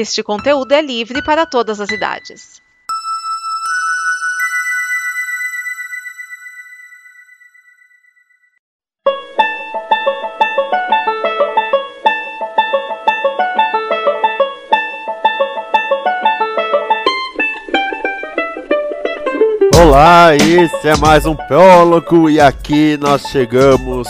Este 0.00 0.22
conteúdo 0.22 0.70
é 0.70 0.80
livre 0.80 1.20
para 1.24 1.44
todas 1.44 1.80
as 1.80 1.90
idades. 1.90 2.62
Olá, 19.82 20.36
esse 20.36 20.86
é 20.86 20.96
mais 20.98 21.26
um 21.26 21.34
Prólogo 21.34 22.30
e 22.30 22.40
aqui 22.40 22.96
nós 22.98 23.22
chegamos 23.22 24.06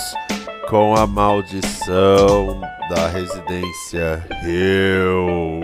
com 0.68 0.94
a 0.94 1.06
maldição 1.06 2.60
da 2.90 3.08
residência 3.08 4.22
Hill. 4.44 5.57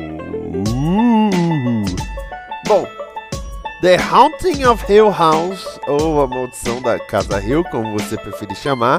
The 3.85 3.99
Haunting 3.99 4.65
of 4.65 4.83
Hill 4.91 5.11
House, 5.11 5.79
ou 5.87 6.23
a 6.23 6.27
maldição 6.27 6.81
da 6.81 6.99
Casa 6.99 7.39
Hill, 7.39 7.63
como 7.65 7.93
você 7.93 8.17
preferir 8.17 8.57
chamar, 8.57 8.99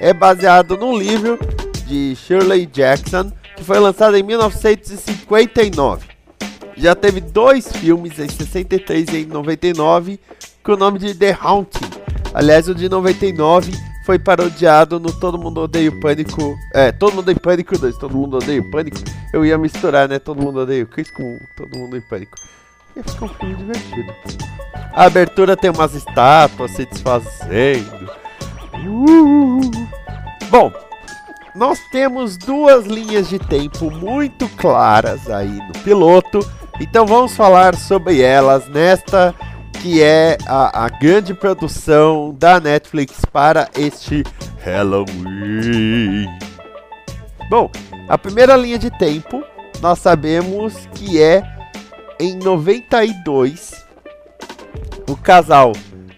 é 0.00 0.12
baseado 0.12 0.76
num 0.76 0.98
livro 0.98 1.38
de 1.86 2.16
Shirley 2.16 2.66
Jackson 2.66 3.30
que 3.54 3.62
foi 3.62 3.78
lançado 3.78 4.16
em 4.16 4.24
1959. 4.24 6.08
Já 6.76 6.96
teve 6.96 7.20
dois 7.20 7.70
filmes 7.70 8.18
em 8.18 8.28
63 8.28 9.08
e 9.10 9.16
em 9.18 9.26
99 9.26 10.18
com 10.64 10.72
o 10.72 10.76
nome 10.76 10.98
de 10.98 11.14
The 11.14 11.38
Haunting. 11.40 11.88
Aliás, 12.34 12.68
o 12.68 12.74
de 12.74 12.88
99 12.88 13.70
foi 14.04 14.18
parodiado 14.18 14.98
no 14.98 15.12
Todo 15.12 15.38
Mundo 15.38 15.60
Odeia 15.60 15.88
o 15.88 16.00
Pânico. 16.00 16.56
É, 16.74 16.90
Todo 16.90 17.14
Mundo 17.14 17.30
em 17.30 17.36
Pânico 17.36 17.78
2. 17.78 17.96
Todo 17.96 18.16
Mundo 18.16 18.38
Odeia 18.38 18.60
o 18.60 18.70
Pânico. 18.72 18.98
Eu 19.32 19.46
ia 19.46 19.56
misturar, 19.56 20.08
né? 20.08 20.18
Todo 20.18 20.42
Mundo 20.42 20.58
Odeia 20.58 20.82
o 20.82 20.88
Chris 20.88 21.12
com 21.12 21.38
Todo 21.56 21.78
Mundo 21.78 21.96
em 21.96 22.00
Pânico. 22.00 22.34
Ia 22.96 23.02
ficar 23.04 23.26
um 23.26 23.28
filme 23.28 23.54
divertido. 23.56 24.12
A 24.92 25.04
abertura 25.04 25.56
tem 25.56 25.70
umas 25.70 25.94
estátuas 25.94 26.70
se 26.70 26.86
desfazendo. 26.86 28.10
Uh! 28.74 29.60
Bom, 30.48 30.72
nós 31.54 31.78
temos 31.92 32.36
duas 32.36 32.86
linhas 32.86 33.28
de 33.28 33.38
tempo 33.38 33.90
muito 33.90 34.48
claras 34.56 35.28
aí 35.28 35.48
no 35.48 35.72
piloto 35.84 36.40
então 36.80 37.06
vamos 37.06 37.34
falar 37.34 37.74
sobre 37.74 38.20
elas 38.20 38.68
nesta 38.68 39.34
que 39.80 40.02
é 40.02 40.36
a, 40.46 40.84
a 40.84 40.88
grande 40.88 41.32
produção 41.32 42.34
da 42.38 42.60
Netflix 42.60 43.24
para 43.32 43.68
este 43.76 44.24
Halloween. 44.62 46.26
Bom, 47.48 47.70
a 48.08 48.18
primeira 48.18 48.56
linha 48.56 48.78
de 48.78 48.90
tempo 48.90 49.42
nós 49.80 49.98
sabemos 49.98 50.86
que 50.94 51.22
é 51.22 51.42
em 52.18 52.36
92 52.36 53.84
o 55.08 55.16
casal 55.16 55.72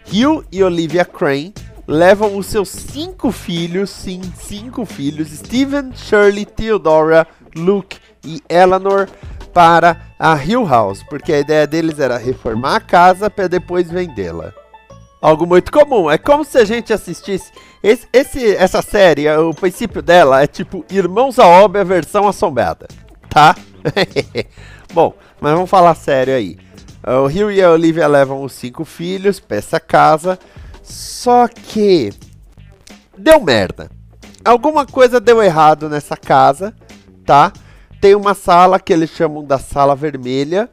Hugh 0.07 0.45
e 0.51 0.63
Olivia 0.63 1.05
Crane 1.05 1.53
levam 1.87 2.37
os 2.37 2.47
seus 2.47 2.69
cinco 2.69 3.33
filhos, 3.33 3.91
sim, 3.91 4.21
cinco 4.39 4.85
filhos, 4.85 5.29
Steven, 5.31 5.93
Shirley, 5.95 6.45
Theodora, 6.45 7.27
Luke 7.57 7.99
e 8.25 8.43
Eleanor 8.49 9.09
para 9.53 10.01
a 10.19 10.37
Hill 10.37 10.67
House, 10.67 11.03
porque 11.03 11.33
a 11.33 11.39
ideia 11.41 11.67
deles 11.67 11.99
era 11.99 12.19
reformar 12.19 12.77
a 12.77 12.81
casa 12.81 13.31
para 13.31 13.49
depois 13.49 13.91
vendê-la. 13.91 14.53
Algo 15.21 15.47
muito 15.47 15.73
comum. 15.73 16.11
É 16.11 16.17
como 16.17 16.45
se 16.45 16.59
a 16.59 16.65
gente 16.65 16.93
assistisse. 16.93 17.51
Esse, 17.83 18.07
esse, 18.13 18.55
essa 18.55 18.81
série, 18.83 19.29
o 19.31 19.53
princípio 19.53 20.01
dela 20.01 20.43
é 20.43 20.47
tipo 20.47 20.85
Irmãos 20.91 21.39
à 21.39 21.47
Obra 21.47 21.85
versão 21.85 22.29
assombrada. 22.29 22.87
Tá? 23.29 23.57
Bom, 24.93 25.15
mas 25.41 25.53
vamos 25.53 25.71
falar 25.71 25.95
sério 25.95 26.35
aí. 26.35 26.59
O 27.07 27.27
Rio 27.27 27.51
e 27.51 27.63
a 27.63 27.71
Olivia 27.71 28.07
levam 28.07 28.43
os 28.43 28.53
cinco 28.53 28.85
filhos 28.85 29.43
essa 29.49 29.81
casa. 29.81 30.39
Só 30.83 31.49
que. 31.49 32.13
Deu 33.17 33.41
merda. 33.41 33.91
Alguma 34.45 34.87
coisa 34.87 35.21
deu 35.21 35.43
errado 35.43 35.89
nessa 35.89 36.17
casa, 36.17 36.75
tá? 37.25 37.53
Tem 38.01 38.15
uma 38.15 38.35
sala 38.35 38.79
que 38.79 38.93
eles 38.93 39.11
chamam 39.11 39.45
da 39.45 39.59
sala 39.59 39.95
vermelha. 39.95 40.71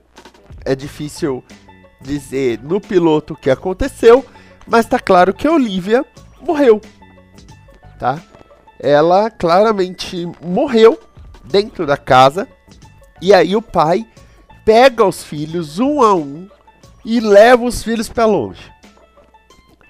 É 0.64 0.76
difícil 0.76 1.44
dizer 2.02 2.60
no 2.62 2.80
piloto 2.80 3.34
o 3.34 3.38
que 3.38 3.50
aconteceu, 3.50 4.24
mas 4.68 4.86
tá 4.86 5.00
claro 5.00 5.34
que 5.34 5.48
a 5.48 5.52
Olivia 5.52 6.06
morreu. 6.42 6.80
Tá? 8.00 8.22
Ela 8.80 9.30
claramente 9.32 10.30
morreu 10.42 11.00
dentro 11.44 11.86
da 11.86 11.98
casa. 11.98 12.48
E 13.22 13.34
aí 13.34 13.56
o 13.56 13.62
pai 13.62 14.06
pega 14.66 15.06
os 15.06 15.24
filhos 15.24 15.80
um 15.80 16.02
a 16.02 16.14
um 16.14 16.50
e 17.04 17.20
leva 17.20 17.64
os 17.64 17.84
filhos 17.84 18.10
para 18.10 18.26
longe. 18.26 18.72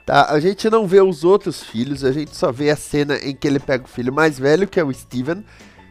Tá? 0.06 0.32
A 0.32 0.40
gente 0.40 0.70
não 0.70 0.86
vê 0.86 1.02
os 1.02 1.24
outros 1.24 1.64
filhos, 1.64 2.04
a 2.04 2.12
gente 2.12 2.36
só 2.36 2.52
vê 2.52 2.70
a 2.70 2.76
cena 2.76 3.18
em 3.18 3.36
que 3.36 3.48
ele 3.48 3.60
pega 3.60 3.86
o 3.86 3.88
filho 3.88 4.14
mais 4.14 4.38
velho, 4.38 4.68
que 4.68 4.80
é 4.80 4.84
o 4.84 4.94
Steven, 4.94 5.44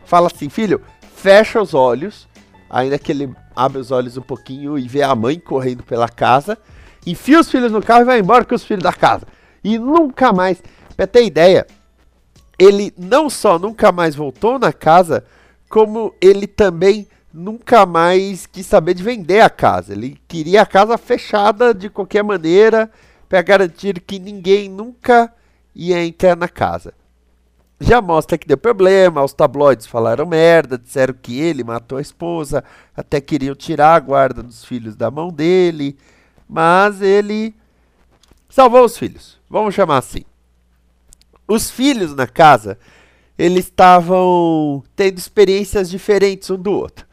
fala 0.04 0.28
assim: 0.28 0.48
"Filho, 0.48 0.80
fecha 1.16 1.60
os 1.60 1.74
olhos, 1.74 2.28
ainda 2.70 2.98
que 2.98 3.10
ele 3.10 3.34
abre 3.56 3.78
os 3.78 3.90
olhos 3.90 4.16
um 4.16 4.22
pouquinho 4.22 4.78
e 4.78 4.86
vê 4.86 5.02
a 5.02 5.14
mãe 5.14 5.40
correndo 5.40 5.82
pela 5.82 6.08
casa, 6.08 6.56
enfia 7.06 7.40
os 7.40 7.50
filhos 7.50 7.72
no 7.72 7.82
carro 7.82 8.02
e 8.02 8.04
vai 8.04 8.20
embora 8.20 8.44
com 8.44 8.54
os 8.54 8.64
filhos 8.64 8.84
da 8.84 8.92
casa. 8.92 9.26
E 9.62 9.78
nunca 9.78 10.32
mais, 10.32 10.62
pra 10.96 11.06
ter 11.06 11.24
ideia, 11.24 11.66
ele 12.58 12.92
não 12.96 13.28
só 13.28 13.58
nunca 13.58 13.90
mais 13.90 14.14
voltou 14.14 14.58
na 14.58 14.72
casa, 14.72 15.24
como 15.68 16.14
ele 16.20 16.46
também 16.46 17.08
nunca 17.34 17.84
mais 17.84 18.46
quis 18.46 18.64
saber 18.66 18.94
de 18.94 19.02
vender 19.02 19.40
a 19.40 19.50
casa. 19.50 19.92
Ele 19.92 20.16
queria 20.28 20.62
a 20.62 20.66
casa 20.66 20.96
fechada 20.96 21.74
de 21.74 21.90
qualquer 21.90 22.22
maneira 22.22 22.90
para 23.28 23.42
garantir 23.42 24.00
que 24.00 24.18
ninguém 24.18 24.68
nunca 24.68 25.34
ia 25.74 26.02
entrar 26.04 26.36
na 26.36 26.48
casa 26.48 26.94
já 27.84 28.00
mostra 28.00 28.38
que 28.38 28.46
deu 28.46 28.56
problema, 28.56 29.22
os 29.22 29.32
tabloides 29.32 29.86
falaram 29.86 30.26
merda, 30.26 30.78
disseram 30.78 31.14
que 31.14 31.38
ele 31.40 31.64
matou 31.64 31.98
a 31.98 32.00
esposa, 32.00 32.64
até 32.96 33.20
queriam 33.20 33.54
tirar 33.54 33.94
a 33.94 34.00
guarda 34.00 34.42
dos 34.42 34.64
filhos 34.64 34.96
da 34.96 35.10
mão 35.10 35.28
dele, 35.28 35.96
mas 36.48 37.02
ele 37.02 37.54
salvou 38.48 38.84
os 38.84 38.96
filhos, 38.96 39.38
vamos 39.48 39.74
chamar 39.74 39.98
assim. 39.98 40.24
Os 41.46 41.70
filhos 41.70 42.14
na 42.14 42.26
casa, 42.26 42.78
eles 43.36 43.66
estavam 43.66 44.82
tendo 44.96 45.18
experiências 45.18 45.90
diferentes 45.90 46.48
um 46.50 46.56
do 46.56 46.72
outro. 46.72 47.03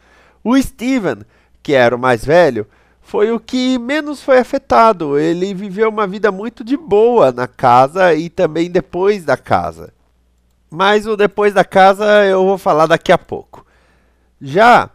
O 0.44 0.59
Steven, 0.62 1.19
que 1.62 1.74
era 1.74 1.96
o 1.96 2.00
mais 2.00 2.25
velho, 2.25 2.68
foi 3.02 3.31
o 3.31 3.40
que 3.40 3.78
menos 3.78 4.22
foi 4.22 4.40
afetado. 4.40 5.18
Ele 5.18 5.53
viveu 5.53 5.90
uma 5.90 6.07
vida 6.07 6.31
muito 6.31 6.63
de 6.63 6.78
boa 6.78 7.31
na 7.31 7.47
casa 7.47 8.13
e 8.13 8.29
também 8.29 8.69
depois 8.69 9.24
da 9.25 9.35
casa. 9.35 9.94
Mas 10.69 11.06
o 11.06 11.18
depois 11.18 11.53
da 11.53 11.66
casa 11.66 12.06
eu 12.25 12.46
vou 12.46 12.57
falar 12.57 12.85
daqui 12.85 13.12
a 13.12 13.18
pouco. 13.18 13.66
Já 14.41 14.90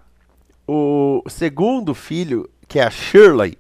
o 0.67 1.23
segundo 1.29 1.95
filho, 1.95 2.49
que 2.67 2.79
é 2.79 2.85
a 2.85 2.91
Shirley, 2.91 3.59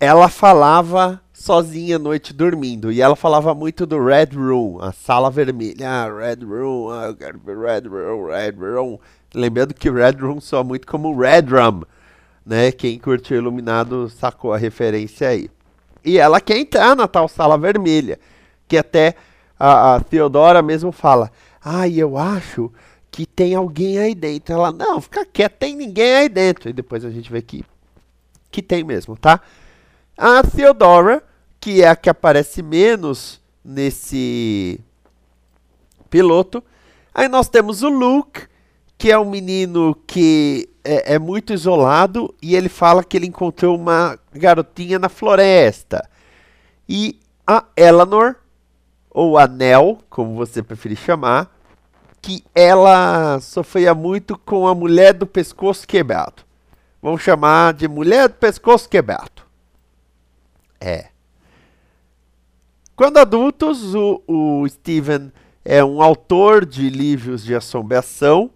ela 0.00 0.28
falava 0.28 1.20
sozinha 1.38 1.96
à 1.96 1.98
noite 1.98 2.32
dormindo. 2.32 2.90
E 2.90 3.00
ela 3.00 3.14
falava 3.14 3.54
muito 3.54 3.86
do 3.86 4.04
Red 4.04 4.30
Room, 4.34 4.78
a 4.82 4.92
sala 4.92 5.30
vermelha. 5.30 5.88
Ah, 5.88 6.12
Red 6.12 6.44
Room, 6.44 6.90
ah, 6.90 7.06
eu 7.06 7.16
quero 7.16 7.38
ver 7.38 7.56
Red 7.56 7.88
Room, 7.88 8.26
Red 8.26 8.50
Room. 8.58 8.98
Lembrando 9.32 9.72
que 9.72 9.88
Red 9.88 10.16
Room 10.20 10.40
soa 10.40 10.64
muito 10.64 10.86
como 10.86 11.16
Red 11.16 11.42
Room, 11.42 11.82
né? 12.44 12.72
Quem 12.72 12.98
curtiu 12.98 13.36
Iluminado 13.36 14.10
sacou 14.10 14.52
a 14.52 14.58
referência 14.58 15.28
aí. 15.28 15.48
E 16.04 16.18
ela 16.18 16.40
quer 16.40 16.58
entrar 16.58 16.96
na 16.96 17.06
tal 17.06 17.28
sala 17.28 17.56
vermelha, 17.56 18.18
que 18.66 18.76
até 18.76 19.14
a, 19.58 19.94
a 19.94 20.00
Theodora 20.00 20.60
mesmo 20.60 20.90
fala. 20.90 21.30
Ai, 21.64 21.94
eu 21.98 22.18
acho 22.18 22.72
que 23.10 23.26
tem 23.26 23.54
alguém 23.54 23.98
aí 23.98 24.14
dentro. 24.14 24.54
Ela, 24.54 24.72
não, 24.72 25.00
fica 25.00 25.24
quieto, 25.24 25.54
tem 25.54 25.76
ninguém 25.76 26.14
aí 26.14 26.28
dentro. 26.28 26.68
E 26.68 26.72
depois 26.72 27.04
a 27.04 27.10
gente 27.10 27.30
vê 27.30 27.40
que, 27.42 27.64
que 28.50 28.62
tem 28.62 28.82
mesmo, 28.82 29.16
tá? 29.16 29.40
A 30.16 30.42
Theodora, 30.42 31.22
que 31.60 31.82
é 31.82 31.88
a 31.88 31.96
que 31.96 32.08
aparece 32.08 32.62
menos 32.62 33.40
nesse 33.64 34.80
piloto. 36.08 36.62
Aí 37.14 37.28
nós 37.28 37.48
temos 37.48 37.82
o 37.82 37.88
Luke, 37.88 38.42
que 38.96 39.10
é 39.10 39.18
um 39.18 39.28
menino 39.28 39.94
que 40.06 40.68
é, 40.84 41.14
é, 41.14 41.18
muito 41.18 41.52
isolado 41.52 42.34
e 42.40 42.56
ele 42.56 42.68
fala 42.68 43.04
que 43.04 43.16
ele 43.16 43.26
encontrou 43.26 43.76
uma 43.76 44.18
garotinha 44.32 44.98
na 44.98 45.08
floresta. 45.08 46.08
E 46.88 47.20
a 47.46 47.64
Eleanor, 47.76 48.36
ou 49.10 49.38
a 49.38 49.46
Nell, 49.46 49.98
como 50.08 50.34
você 50.34 50.62
preferir 50.62 50.96
chamar, 50.96 51.54
que 52.20 52.44
ela 52.54 53.40
sofria 53.40 53.94
muito 53.94 54.36
com 54.38 54.66
a 54.66 54.74
mulher 54.74 55.14
do 55.14 55.26
pescoço 55.26 55.86
quebrado. 55.86 56.42
Vamos 57.00 57.22
chamar 57.22 57.74
de 57.74 57.86
mulher 57.86 58.28
do 58.28 58.34
pescoço 58.34 58.88
quebrado. 58.88 59.42
É. 60.80 61.08
Quando 62.98 63.18
adultos, 63.18 63.94
o, 63.94 64.20
o 64.26 64.68
Steven 64.68 65.30
é 65.64 65.84
um 65.84 66.02
autor 66.02 66.66
de 66.66 66.90
livros 66.90 67.44
de 67.44 67.54
assombração. 67.54 68.50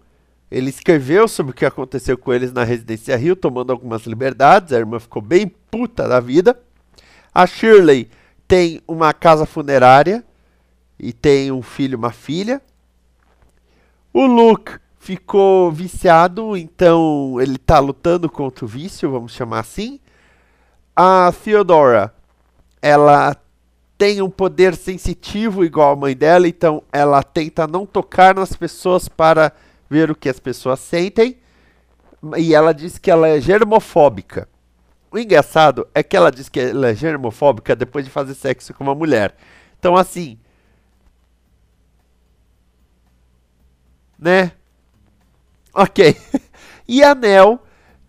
ele 0.51 0.69
escreveu 0.69 1.29
sobre 1.29 1.53
o 1.53 1.55
que 1.55 1.65
aconteceu 1.65 2.17
com 2.17 2.33
eles 2.33 2.51
na 2.51 2.65
Residência 2.65 3.15
Rio, 3.15 3.37
tomando 3.37 3.71
algumas 3.71 4.05
liberdades. 4.05 4.73
A 4.73 4.79
irmã 4.79 4.99
ficou 4.99 5.21
bem 5.21 5.47
puta 5.47 6.09
da 6.09 6.19
vida. 6.19 6.59
A 7.33 7.47
Shirley 7.47 8.09
tem 8.45 8.81
uma 8.85 9.13
casa 9.13 9.45
funerária 9.45 10.25
e 10.99 11.13
tem 11.13 11.49
um 11.49 11.61
filho 11.61 11.93
e 11.93 11.95
uma 11.95 12.11
filha. 12.11 12.61
O 14.11 14.25
Luke 14.25 14.73
ficou 14.99 15.71
viciado, 15.71 16.57
então 16.57 17.37
ele 17.39 17.55
está 17.55 17.79
lutando 17.79 18.29
contra 18.29 18.65
o 18.65 18.67
vício, 18.67 19.09
vamos 19.09 19.31
chamar 19.31 19.59
assim. 19.59 20.01
A 20.93 21.31
Theodora, 21.31 22.13
ela 22.81 23.33
tem 24.03 24.21
um 24.21 24.29
poder 24.29 24.75
sensitivo 24.75 25.63
igual 25.63 25.93
a 25.93 25.95
mãe 25.95 26.13
dela, 26.13 26.45
então 26.45 26.83
ela 26.91 27.23
tenta 27.23 27.65
não 27.65 27.85
tocar 27.85 28.35
nas 28.35 28.51
pessoas 28.51 29.07
para 29.07 29.53
ver 29.89 30.11
o 30.11 30.15
que 30.15 30.27
as 30.27 30.41
pessoas 30.41 30.81
sentem. 30.81 31.37
E 32.35 32.53
ela 32.53 32.73
diz 32.73 32.97
que 32.97 33.09
ela 33.09 33.29
é 33.29 33.39
germofóbica. 33.39 34.49
O 35.09 35.17
engraçado 35.17 35.87
é 35.95 36.03
que 36.03 36.17
ela 36.17 36.33
diz 36.33 36.49
que 36.49 36.59
ela 36.59 36.89
é 36.89 36.93
germofóbica 36.93 37.77
depois 37.77 38.03
de 38.03 38.11
fazer 38.11 38.33
sexo 38.33 38.73
com 38.73 38.83
uma 38.83 38.93
mulher. 38.93 39.37
Então, 39.79 39.95
assim. 39.95 40.37
Né? 44.19 44.51
Ok. 45.73 46.13
e 46.85 47.01
a 47.01 47.15
Nel, 47.15 47.57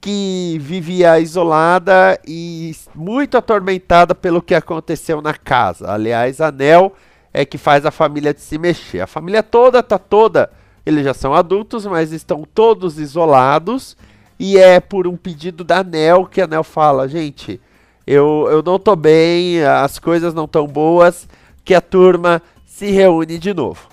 que 0.05 0.59
vivia 0.61 1.19
isolada 1.19 2.21
e 2.29 2.77
muito 2.95 3.39
atormentada 3.39 4.15
pelo 4.15 4.43
que 4.43 4.55
aconteceu 4.55 5.23
na 5.23 5.33
casa. 5.33 5.91
Aliás, 5.91 6.43
a 6.43 6.53
Nel 6.53 6.93
é 7.33 7.47
que 7.47 7.57
faz 7.57 7.87
a 7.87 7.91
família 7.91 8.35
de 8.35 8.43
se 8.43 8.59
mexer. 8.59 9.01
A 9.01 9.07
família 9.07 9.43
toda 9.43 9.83
tá 9.83 9.97
toda 9.97 10.51
eles 10.87 11.05
já 11.05 11.15
são 11.15 11.33
adultos, 11.33 11.87
mas 11.87 12.13
estão 12.13 12.45
todos 12.55 12.99
isolados. 12.99 13.97
E 14.39 14.59
é 14.59 14.79
por 14.79 15.07
um 15.07 15.17
pedido 15.17 15.65
da 15.65 15.83
Nel 15.83 16.27
que 16.27 16.43
a 16.43 16.47
Nel 16.47 16.63
fala: 16.63 17.09
gente, 17.09 17.59
eu, 18.07 18.47
eu 18.51 18.63
não 18.63 18.79
tô 18.79 18.95
bem, 18.95 19.65
as 19.65 19.99
coisas 19.99 20.35
não 20.35 20.47
tão 20.47 20.67
boas, 20.67 21.27
que 21.65 21.75
a 21.75 21.81
turma 21.81 22.43
se 22.67 22.91
reúne 22.91 23.39
de 23.39 23.55
novo. 23.55 23.89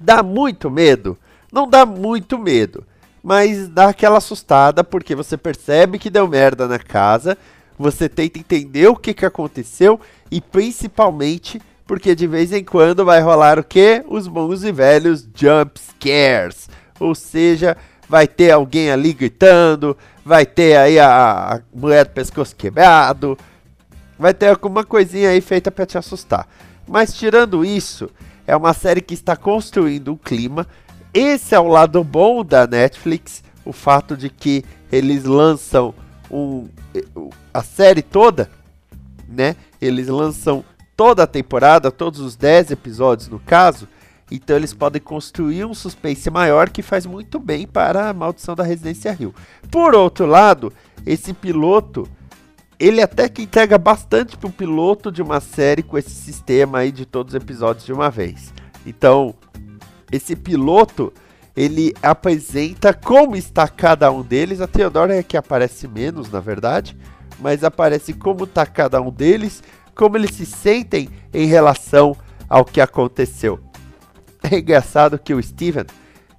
Dá 0.00 0.22
muito 0.22 0.70
medo? 0.70 1.18
Não 1.52 1.68
dá 1.68 1.84
muito 1.84 2.38
medo, 2.38 2.84
mas 3.22 3.68
dá 3.68 3.88
aquela 3.88 4.18
assustada 4.18 4.82
porque 4.82 5.14
você 5.14 5.36
percebe 5.36 5.98
que 5.98 6.10
deu 6.10 6.26
merda 6.28 6.66
na 6.66 6.78
casa, 6.78 7.36
você 7.78 8.08
tenta 8.08 8.38
entender 8.38 8.88
o 8.88 8.96
que, 8.96 9.14
que 9.14 9.26
aconteceu 9.26 10.00
e 10.30 10.40
principalmente 10.40 11.60
porque 11.86 12.14
de 12.14 12.26
vez 12.26 12.52
em 12.52 12.62
quando 12.62 13.04
vai 13.04 13.20
rolar 13.22 13.58
o 13.58 13.64
que? 13.64 14.04
Os 14.08 14.28
bons 14.28 14.62
e 14.62 14.70
velhos 14.70 15.26
jump 15.34 15.80
scares. 15.80 16.68
Ou 17.00 17.14
seja, 17.14 17.76
vai 18.06 18.28
ter 18.28 18.50
alguém 18.50 18.90
ali 18.90 19.14
gritando, 19.14 19.96
vai 20.24 20.44
ter 20.44 20.76
aí 20.76 20.98
a, 20.98 21.54
a 21.54 21.60
mulher 21.74 22.04
do 22.04 22.10
pescoço 22.10 22.54
quebrado, 22.54 23.38
vai 24.18 24.34
ter 24.34 24.48
alguma 24.48 24.84
coisinha 24.84 25.30
aí 25.30 25.40
feita 25.40 25.70
para 25.70 25.86
te 25.86 25.96
assustar. 25.96 26.46
Mas 26.86 27.14
tirando 27.14 27.64
isso, 27.64 28.10
é 28.46 28.54
uma 28.54 28.74
série 28.74 29.00
que 29.00 29.14
está 29.14 29.36
construindo 29.36 30.12
um 30.12 30.16
clima. 30.16 30.66
Esse 31.12 31.54
é 31.54 31.60
o 31.60 31.68
lado 31.68 32.04
bom 32.04 32.44
da 32.44 32.66
Netflix, 32.66 33.42
o 33.64 33.72
fato 33.72 34.16
de 34.16 34.28
que 34.28 34.64
eles 34.90 35.24
lançam 35.24 35.94
a 37.52 37.62
série 37.62 38.02
toda, 38.02 38.50
né? 39.28 39.56
Eles 39.80 40.08
lançam 40.08 40.64
toda 40.96 41.22
a 41.22 41.26
temporada, 41.26 41.90
todos 41.90 42.20
os 42.20 42.36
10 42.36 42.72
episódios 42.72 43.28
no 43.28 43.38
caso, 43.38 43.88
então 44.30 44.56
eles 44.56 44.74
podem 44.74 45.00
construir 45.00 45.64
um 45.64 45.72
suspense 45.72 46.28
maior 46.28 46.68
que 46.68 46.82
faz 46.82 47.06
muito 47.06 47.38
bem 47.38 47.66
para 47.66 48.10
a 48.10 48.12
maldição 48.12 48.54
da 48.54 48.62
Residência 48.62 49.12
Rio. 49.12 49.34
Por 49.70 49.94
outro 49.94 50.26
lado, 50.26 50.72
esse 51.06 51.32
piloto, 51.32 52.06
ele 52.78 53.00
até 53.00 53.28
que 53.28 53.42
entrega 53.42 53.78
bastante 53.78 54.36
para 54.36 54.48
o 54.48 54.52
piloto 54.52 55.10
de 55.10 55.22
uma 55.22 55.40
série 55.40 55.82
com 55.82 55.96
esse 55.96 56.10
sistema 56.10 56.78
aí 56.78 56.92
de 56.92 57.06
todos 57.06 57.32
os 57.32 57.40
episódios 57.40 57.86
de 57.86 57.92
uma 57.92 58.10
vez. 58.10 58.52
Então, 58.84 59.34
esse 60.10 60.34
piloto, 60.36 61.12
ele 61.56 61.92
apresenta 62.02 62.94
como 62.94 63.36
está 63.36 63.68
cada 63.68 64.10
um 64.10 64.22
deles. 64.22 64.60
A 64.60 64.66
Theodora 64.66 65.16
é 65.16 65.22
que 65.22 65.36
aparece 65.36 65.88
menos, 65.88 66.30
na 66.30 66.40
verdade, 66.40 66.96
mas 67.40 67.64
aparece 67.64 68.12
como 68.12 68.44
está 68.44 68.64
cada 68.64 69.00
um 69.00 69.10
deles 69.10 69.62
como 69.98 70.16
eles 70.16 70.30
se 70.30 70.46
sentem 70.46 71.10
em 71.34 71.46
relação 71.46 72.16
ao 72.48 72.64
que 72.64 72.80
aconteceu. 72.80 73.58
É 74.40 74.60
engraçado 74.60 75.18
que 75.18 75.34
o 75.34 75.42
Steven, 75.42 75.84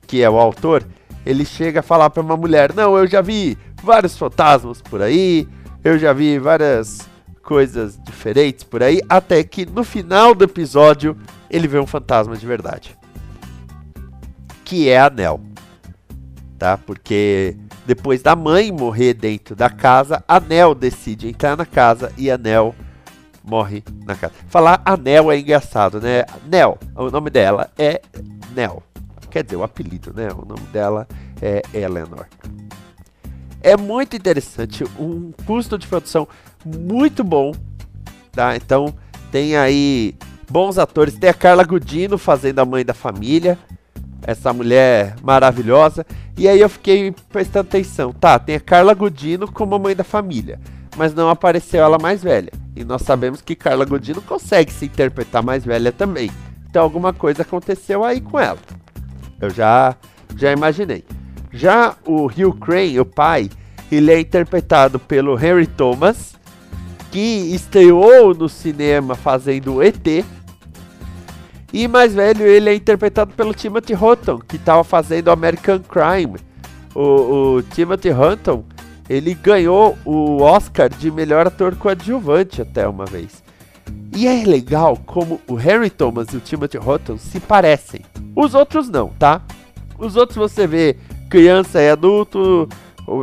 que 0.08 0.24
é 0.24 0.30
o 0.30 0.40
autor, 0.40 0.88
ele 1.26 1.44
chega 1.44 1.82
a 1.82 1.84
falar 1.84 2.10
para 2.10 2.24
uma 2.24 2.38
mulher: 2.38 2.74
Não, 2.74 2.98
eu 2.98 3.06
já 3.06 3.22
vi 3.22 3.58
vários 3.84 4.18
fantasmas 4.18 4.82
por 4.82 5.02
aí, 5.02 5.46
eu 5.84 6.00
já 6.00 6.14
vi 6.14 6.40
várias 6.40 7.10
coisas 7.44 8.00
diferentes 8.02 8.64
por 8.64 8.82
aí, 8.82 9.02
até 9.10 9.44
que 9.44 9.66
no 9.66 9.84
final 9.84 10.34
do 10.34 10.46
episódio 10.46 11.18
ele 11.52 11.68
vê 11.68 11.78
um 11.78 11.86
fantasma 11.86 12.38
de 12.38 12.48
verdade. 12.48 12.99
Que 14.70 14.88
é 14.88 15.00
a 15.00 15.10
Nell. 15.10 15.42
Tá? 16.60 16.78
Porque 16.78 17.58
depois 17.88 18.22
da 18.22 18.36
mãe 18.36 18.72
morrer 18.72 19.16
dentro 19.16 19.56
da 19.56 19.68
casa, 19.68 20.24
a 20.28 20.40
Nell 20.40 20.76
decide 20.76 21.28
entrar 21.28 21.58
na 21.58 21.66
casa 21.66 22.14
e 22.16 22.30
a 22.30 22.38
Nell 22.38 22.76
morre 23.44 23.84
na 24.06 24.16
casa. 24.16 24.34
Falar 24.48 24.80
Anel 24.86 25.32
é 25.32 25.40
engraçado, 25.40 26.00
né? 26.00 26.24
Nel, 26.46 26.78
o 26.96 27.10
nome 27.10 27.32
dela 27.32 27.72
é 27.80 28.00
Nel. 28.54 28.84
Quer 29.32 29.44
dizer, 29.44 29.56
o 29.56 29.64
apelido, 29.64 30.14
né? 30.14 30.28
O 30.32 30.46
nome 30.46 30.68
dela 30.72 31.08
é 31.42 31.64
Eleanor. 31.74 32.28
É 33.64 33.76
muito 33.76 34.16
interessante, 34.16 34.84
um 35.00 35.32
custo 35.48 35.80
de 35.80 35.88
produção 35.88 36.28
muito 36.64 37.24
bom, 37.24 37.54
tá? 38.32 38.56
Então, 38.56 38.94
tem 39.32 39.58
aí 39.58 40.14
bons 40.48 40.78
atores. 40.78 41.16
Tem 41.16 41.32
a 41.32 41.34
Carla 41.34 41.64
Gudino 41.64 42.20
fazendo 42.20 42.60
a 42.60 42.66
mãe 42.66 42.86
da 42.86 42.94
família, 42.94 43.58
essa 44.22 44.52
mulher 44.54 45.16
maravilhosa. 45.22 46.06
E 46.38 46.48
aí 46.48 46.60
eu 46.60 46.70
fiquei 46.70 47.14
prestando 47.30 47.68
atenção. 47.68 48.12
Tá, 48.12 48.40
tem 48.40 48.56
a 48.56 48.60
Carla 48.60 48.94
Gudino 48.94 49.52
como 49.52 49.76
a 49.76 49.80
mãe 49.80 49.96
da 49.96 50.04
família, 50.04 50.60
mas 50.98 51.14
não 51.14 51.30
apareceu 51.30 51.84
ela 51.84 51.98
mais 51.98 52.24
velha. 52.24 52.52
E 52.76 52.84
nós 52.84 53.02
sabemos 53.02 53.42
que 53.42 53.56
Carla 53.56 53.86
Godino 53.86 54.22
consegue 54.22 54.72
se 54.72 54.86
interpretar 54.86 55.44
mais 55.44 55.66
velha 55.66 55.92
também. 55.92 56.32
Então 56.70 56.84
alguma 56.84 57.12
coisa 57.12 57.42
aconteceu 57.42 58.04
aí 58.04 58.22
com 58.22 58.40
ela. 58.40 58.60
Eu 59.42 59.50
já 59.50 59.96
já 60.36 60.52
imaginei. 60.52 61.04
Já 61.52 61.96
o 62.06 62.26
Hugh 62.26 62.54
Crane, 62.60 63.00
o 63.00 63.06
pai, 63.06 63.50
ele 63.92 64.12
é 64.12 64.20
interpretado 64.20 65.00
pelo 65.00 65.34
Henry 65.34 65.66
Thomas, 65.66 66.36
que 67.12 67.54
estreou 67.54 68.36
no 68.36 68.48
cinema 68.48 69.16
fazendo 69.16 69.82
ET. 69.82 70.24
E 71.72 71.88
mais 71.88 72.14
velho, 72.14 72.46
ele 72.46 72.70
é 72.70 72.76
interpretado 72.76 73.34
pelo 73.34 73.54
Timothy 73.54 73.94
Hutton, 73.94 74.40
que 74.40 74.56
estava 74.56 74.84
fazendo 74.84 75.30
American 75.30 75.80
Crime. 75.80 76.38
O, 76.96 77.58
o 77.58 77.64
Timothy 77.64 78.10
Hutton 78.12 78.64
ele 79.10 79.34
ganhou 79.34 79.98
o 80.06 80.42
Oscar 80.42 80.88
de 80.88 81.10
melhor 81.10 81.48
ator 81.48 81.76
coadjuvante 81.76 82.62
até 82.62 82.88
uma 82.88 83.06
vez. 83.06 83.44
E 84.16 84.28
é 84.28 84.44
legal 84.46 84.98
como 85.06 85.42
o 85.48 85.56
Harry 85.56 85.90
Thomas 85.90 86.28
e 86.30 86.38
o 86.38 86.40
Timothy 86.40 86.78
Hutton 86.78 87.18
se 87.18 87.40
parecem. 87.40 88.02
Os 88.36 88.54
outros 88.54 88.88
não, 88.90 89.10
tá? 89.10 89.42
Os 89.98 90.16
outros 90.16 90.38
você 90.38 90.68
vê 90.68 90.96
criança 91.30 91.82
e 91.82 91.90
adulto, 91.90 92.70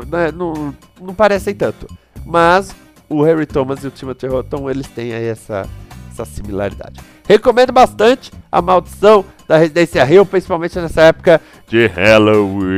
né, 0.09 0.33
não, 0.33 0.75
não 1.01 1.15
parecem 1.15 1.55
tanto. 1.55 1.87
Mas 2.25 2.75
o 3.09 3.23
Harry 3.23 3.47
Thomas 3.47 3.85
e 3.85 3.87
o 3.87 3.91
Timothy 3.91 4.27
Hutton, 4.27 4.69
eles 4.69 4.89
têm 4.89 5.13
aí 5.13 5.27
essa, 5.27 5.69
essa 6.23 6.25
similaridade. 6.25 7.01
Recomendo 7.29 7.73
bastante 7.73 8.33
A 8.51 8.63
Maldição 8.63 9.25
da 9.47 9.57
Residência 9.59 10.03
Rio, 10.05 10.25
principalmente 10.25 10.79
nessa 10.79 11.03
época 11.03 11.41
de 11.69 11.87
Halloween. 11.87 12.77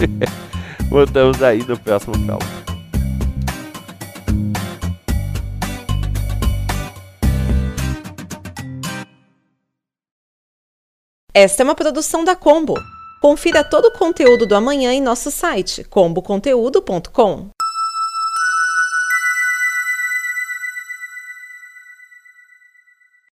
Voltamos 0.90 1.42
aí 1.42 1.64
no 1.66 1.78
próximo 1.78 2.14
calma. 2.26 2.60
Esta 11.32 11.62
é 11.62 11.64
uma 11.64 11.76
produção 11.76 12.24
da 12.24 12.34
Combo. 12.34 12.74
Confira 13.20 13.62
todo 13.62 13.86
o 13.86 13.92
conteúdo 13.92 14.46
do 14.46 14.54
amanhã 14.54 14.92
em 14.92 15.00
nosso 15.00 15.30
site 15.30 15.84
comboconteúdo.com. 15.84 17.50